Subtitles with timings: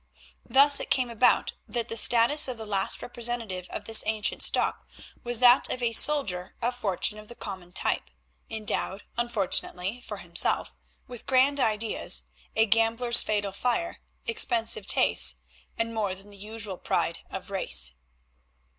[0.49, 4.87] Thus it came about that the status of the last representative of this ancient stock
[5.23, 8.09] was that of a soldier of fortune of the common type,
[8.49, 10.73] endowed, unfortunately for himself,
[11.07, 12.23] with grand ideas,
[12.55, 15.35] a gambler's fatal fire, expensive tastes,
[15.77, 17.93] and more than the usual pride of race.